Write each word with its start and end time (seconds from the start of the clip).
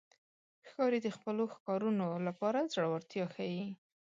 ښکاري 0.67 0.99
د 1.03 1.07
خپلو 1.15 1.43
ښکارونو 1.55 2.05
لپاره 2.27 2.69
زړورتیا 2.73 3.25
ښيي. 3.35 3.65